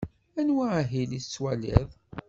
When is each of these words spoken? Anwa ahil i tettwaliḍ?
Anwa 0.39 0.65
ahil 0.81 1.09
i 1.13 1.19
tettwaliḍ? 1.23 1.89